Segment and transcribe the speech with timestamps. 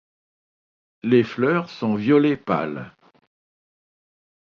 [1.03, 2.95] Les fleurs sont violet pâle.